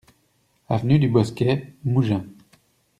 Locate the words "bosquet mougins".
1.09-2.25